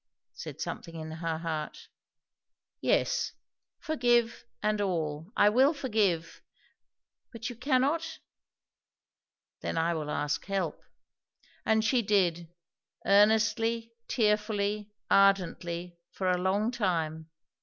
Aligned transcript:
said 0.33 0.59
something 0.59 0.95
in 0.95 1.11
her 1.11 1.37
heart. 1.37 1.87
Yes, 2.81 3.33
forgive 3.77 4.45
and 4.63 4.81
all. 4.81 5.31
I 5.37 5.47
will 5.49 5.75
forgive! 5.75 6.41
But 7.31 7.51
you 7.51 7.55
cannot? 7.55 8.17
Then 9.61 9.77
I 9.77 9.93
will 9.93 10.09
ask 10.09 10.43
help. 10.45 10.81
And 11.67 11.85
she 11.85 12.01
did. 12.01 12.51
Earnestly, 13.05 13.93
tearfully, 14.07 14.89
ardently, 15.11 15.99
for 16.09 16.31
a 16.31 16.41
long 16.41 16.71
time. 16.71 17.29